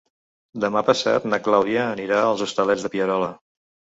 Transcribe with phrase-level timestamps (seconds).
[0.63, 3.31] Demà passat na Clàudia anirà als Hostalets de Pierola.